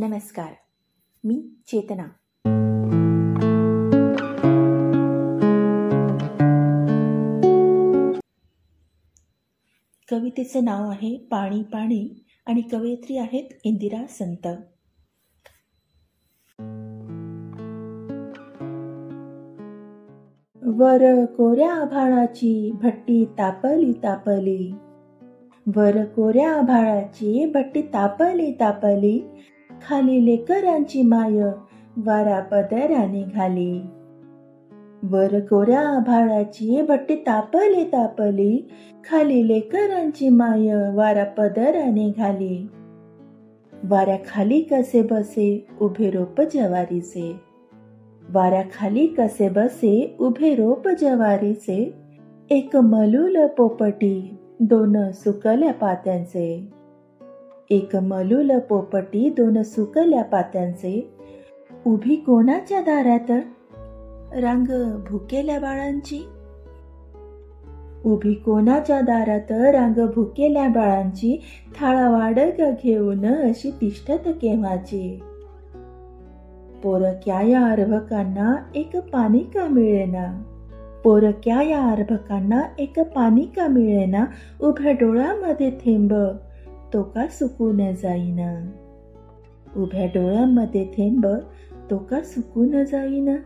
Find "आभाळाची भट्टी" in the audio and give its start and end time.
21.74-23.24, 26.52-27.82, 35.80-37.14